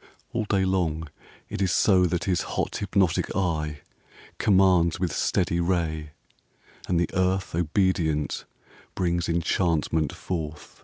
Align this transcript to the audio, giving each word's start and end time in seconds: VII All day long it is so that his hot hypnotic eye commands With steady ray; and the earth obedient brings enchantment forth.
VII 0.00 0.06
All 0.32 0.44
day 0.46 0.64
long 0.64 1.08
it 1.48 1.62
is 1.62 1.70
so 1.70 2.06
that 2.06 2.24
his 2.24 2.40
hot 2.40 2.74
hypnotic 2.78 3.36
eye 3.36 3.82
commands 4.36 4.98
With 4.98 5.12
steady 5.12 5.60
ray; 5.60 6.10
and 6.88 6.98
the 6.98 7.08
earth 7.14 7.54
obedient 7.54 8.46
brings 8.96 9.28
enchantment 9.28 10.12
forth. 10.12 10.82